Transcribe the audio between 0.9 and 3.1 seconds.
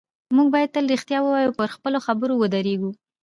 رښتیا ووایو او پر خپلو خبرو ودرېږو